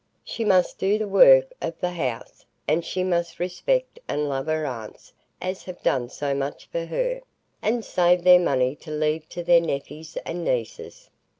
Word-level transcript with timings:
She 0.23 0.43
must 0.43 0.79
do 0.79 0.97
the 0.97 1.07
work 1.07 1.53
o' 1.61 1.71
the 1.79 1.91
house, 1.91 2.43
and 2.67 2.83
she 2.83 3.03
must 3.03 3.39
respect 3.39 3.99
and 4.07 4.27
love 4.27 4.47
her 4.47 4.65
aunts 4.65 5.13
as 5.39 5.65
have 5.65 5.83
done 5.83 6.09
so 6.09 6.33
much 6.33 6.65
for 6.71 6.85
her, 6.85 7.21
and 7.61 7.85
saved 7.85 8.23
their 8.23 8.39
money 8.39 8.75
to 8.77 8.89
leave 8.89 9.29
to 9.29 9.43
their 9.43 9.61
nepheys 9.61 10.17
and 10.25 10.43
nieces." 10.43 11.11